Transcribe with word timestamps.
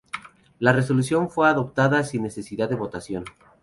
La 0.57 0.73
resolución 0.73 1.29
fue 1.29 1.47
adoptada 1.47 2.03
sin 2.03 2.23
necesidad 2.23 2.67
de 2.67 2.75
votación. 2.75 3.23